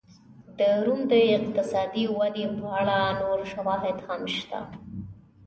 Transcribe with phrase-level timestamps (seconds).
[0.57, 4.59] د روم د اقتصادي ودې په اړه نور شواهد هم شته.